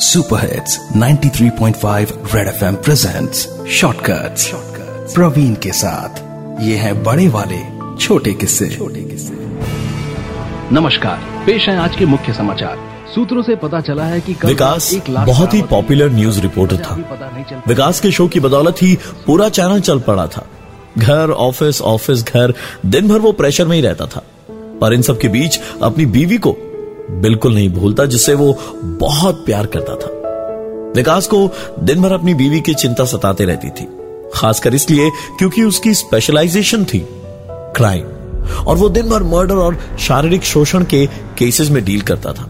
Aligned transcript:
Super 0.00 0.40
hits 0.40 0.78
93.5 0.96 2.12
red 2.34 2.48
FM 2.48 2.74
presents 2.74 3.48
shortcuts 3.70 4.52
Praveen 5.14 5.54
के 5.54 5.72
साथ 5.72 6.20
ये 6.62 6.76
है 6.76 6.92
बड़े 7.02 7.28
वाले 7.28 7.58
छोटे 7.96 8.32
किस्से। 8.32 8.68
छोटे 8.68 9.00
किस्से। 9.00 9.34
नमस्कार 10.72 11.16
पेश 11.46 11.68
है 11.68 11.76
आज 11.78 11.96
के 11.96 12.06
मुख्य 12.06 12.32
समाचार। 12.32 12.78
सूत्रों 13.14 13.42
से 13.42 13.56
पता 13.56 13.80
चला 13.80 14.04
है 14.04 14.20
कि 14.20 14.36
विकास 14.44 14.92
एक 14.94 15.10
बहुत 15.10 15.54
ही 15.54 15.62
पॉपुलर 15.62 16.10
न्यूज़ 16.10 16.40
रिपोर्टर 16.40 16.76
था 16.76 16.94
पता 16.94 17.30
नहीं 17.34 17.44
चल 17.44 17.62
विकास 17.68 18.00
के 18.00 18.10
शो 18.10 18.28
की 18.28 18.40
बदौलत 18.40 18.82
ही 18.82 18.98
पूरा 19.26 19.48
चैनल 19.48 19.80
चल 19.80 20.00
पड़ा 20.00 20.26
था। 20.26 20.46
घर 20.98 21.30
ऑफ़िस 21.30 21.82
ऑफ़िस 21.82 22.24
घर 22.24 22.54
दिन 22.86 23.08
भर 23.08 23.18
वो 23.18 23.32
प्रेशर 23.32 23.64
में 23.64 23.76
ही 23.76 23.82
रहता 23.82 24.06
था। 24.06 24.22
पर 24.80 24.94
इन 24.94 25.02
सब 25.02 25.18
के 25.18 25.28
बीच 25.28 25.60
अपनी 25.82 26.06
बीवी 26.06 26.38
को 26.38 26.56
बिल्कुल 27.12 27.54
नहीं 27.54 27.68
भूलता, 27.70 28.04
जिससे 28.06 28.34
वो 28.34 28.56
बहुत 28.82 29.44
प्यार 29.46 29.66
करता 29.66 29.94
था। 29.94 30.18
विकास 30.96 31.26
को 31.26 31.48
दिन 31.80 32.02
भर 32.02 32.12
अपनी 32.12 32.34
बीवी 32.34 32.60
की 32.60 32.74
चिंता 32.74 33.04
सताते 33.04 33.44
रहती 33.44 33.68
थी, 33.70 33.88
खासकर 34.34 34.74
इसलिए 34.74 35.10
क्योंकि 35.38 35.62
उसकी 35.62 35.94
स्पेशलाइजेशन 35.94 36.84
थी 36.84 37.06
क्राइम 37.76 38.66
और 38.66 38.76
वो 38.76 38.88
दिन 38.88 39.08
भर 39.08 39.22
मर्डर 39.22 39.54
और 39.54 39.78
शारीरिक 40.00 40.42
शोषण 40.42 40.84
के 40.84 41.06
केसेस 41.38 41.70
में 41.70 41.84
डील 41.84 42.00
करता 42.00 42.32
था। 42.32 42.48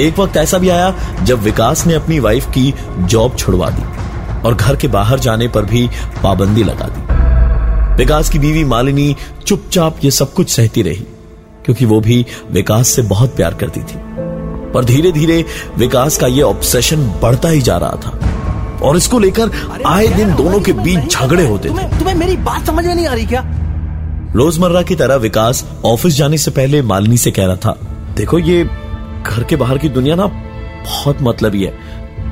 एक 0.00 0.18
वक्त 0.18 0.36
ऐसा 0.36 0.58
भी 0.58 0.68
आया, 0.68 0.94
जब 1.22 1.38
विकास 1.38 1.86
ने 1.86 1.94
अपनी 1.94 2.18
वाइफ 2.18 2.46
की 2.48 2.72
जॉब 2.98 3.36
छुड़वा 3.36 3.70
दी, 3.70 3.82
और 4.40 4.54
घर 4.54 4.76
के 4.76 4.88
बाहर 4.88 5.18
जाने 5.18 5.48
पर 5.48 5.64
भी 5.64 5.88
पाबंदी 6.22 6.64
लगा 6.64 6.88
दी। 6.88 7.08
विकास 7.96 8.30
की 8.30 8.38
बीवी 8.38 8.64
मालिनी 8.64 9.14
चुपचाप 9.46 10.04
ये 10.04 10.10
सब 10.10 10.32
कुछ 10.32 10.50
सहती 10.50 10.82
रही। 10.82 11.06
क्योंकि 11.64 11.84
वो 11.84 12.00
भी 12.00 12.26
विकास 12.50 12.88
से 12.88 13.02
बहुत 13.02 13.36
प्यार 13.36 13.54
करती 13.54 13.80
थी। 13.80 13.98
पर 14.74 14.84
धीरे 14.84 15.12
धीरे 15.12 15.44
विकास 15.78 16.16
का 16.18 16.26
ये 16.26 16.42
ऑब्सेशन 16.42 17.06
बढ़ता 17.22 17.48
ही 17.48 17.60
जा 17.60 17.76
रहा 17.76 17.96
था। 17.96 18.78
और 18.82 18.96
इसको 18.96 19.18
लेकर 19.18 19.50
आए 19.86 20.06
दिन 20.06 20.34
दोनों 20.34 20.60
के 20.60 20.72
बीच 20.72 21.12
झगड़े 21.12 21.46
होते 21.46 21.64
थे। 21.64 21.68
तुम्हें 21.68 21.98
तुम्हें 21.98 22.14
मेरी 22.14 22.36
बात 22.36 22.66
समझ 22.66 22.86
में 22.86 22.94
नहीं 22.94 23.06
आ 23.06 23.14
रही 23.14 23.26
क्या? 23.26 23.44
रोज़मर्रा 24.36 24.82
की 24.82 24.94
तरह 24.94 25.16
विकास 25.16 25.64
ऑफ़िस 25.84 26.16
जाने 26.16 26.38
से 26.38 26.50
पहले 26.50 26.82
मालिनी 26.82 27.16
से 27.16 27.30
कह 27.30 27.46
रहा 27.46 27.56
था 27.56 27.76
देखो 28.16 28.38
ये 28.38 28.64
घर 28.64 29.44
के 29.44 29.56
बाहर 29.56 29.78
की 29.78 29.88
दुनिया 29.88 30.14
ना 30.14 30.26
बहुत 30.26 31.22
मतलबी 31.22 31.62
है। 31.64 31.72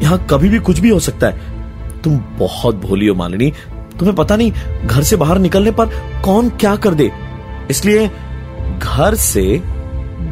यहाँ 0.03 0.27
कभी 0.31 0.49
भी 0.49 0.59
कुछ 0.59 0.79
भी 0.79 0.89
हो 0.89 0.99
सकता 0.99 1.27
है। 1.27 2.01
तुम 2.03 2.17
बहुत 2.39 2.77
भोली 2.77 3.07
हो 3.07 3.15
मालिनी। 3.15 3.51
तुम्हें 3.99 4.15
पता 4.17 4.37
नहीं 4.37 4.53
घर 4.87 5.03
से 5.03 5.17
बाहर 5.17 5.39
निकलने 5.39 5.71
पर 5.71 5.87
कौन 6.25 6.49
क्या 6.51 6.75
कर 6.77 6.95
दे। 6.95 7.11
इसलिए 7.71 8.11
घर 8.79 9.15
से 9.15 9.45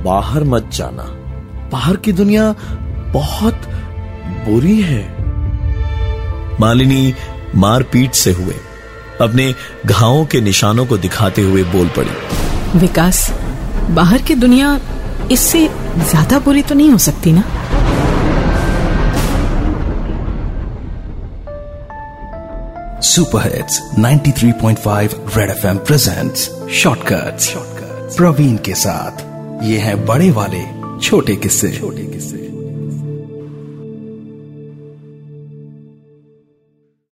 बाहर 0.04 0.44
मत 0.44 0.70
जाना। 0.72 1.02
बाहर 1.72 1.96
की 1.96 2.12
दुनिया 2.12 2.54
बहुत 3.12 3.66
बुरी 4.46 4.80
है। 4.82 5.04
मालिनी 6.60 7.14
मारपीट 7.54 8.14
से 8.14 8.30
हुए 8.32 8.54
अपने 9.20 9.54
घावों 9.86 10.24
के 10.24 10.40
निशानों 10.40 10.86
को 10.86 10.96
दिखाते 10.98 11.42
हुए 11.42 11.62
बोल 11.72 11.88
पड़ी। 11.98 12.78
विकास 12.78 13.28
बाहर 13.90 14.22
की 14.22 14.34
दुनिया 14.36 14.78
इससे 15.32 15.66
ज़्यादा 16.00 16.38
बुरी 16.38 16.62
तो 16.62 16.74
नहीं 16.74 16.90
हो 16.90 16.98
सकती 16.98 17.32
ना? 17.32 17.42
Super 23.02 23.42
hits 23.44 23.80
93.5 23.98 25.14
red 25.36 25.50
FM 25.50 25.78
presents 25.78 26.50
shortcuts. 26.74 27.54
Praveen 28.06 28.56
के 28.56 28.74
साथ। 28.74 29.22
ये 29.64 29.78
है 29.78 30.06
बड़े 30.06 30.30
वाले 30.30 30.62
छोटे 31.02 31.36
किस्से। 31.36 31.72
छोटे 31.72 32.02